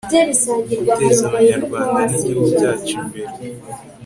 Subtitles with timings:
[0.87, 3.33] guteza abanyarwanda n'igihugu cyacu imbere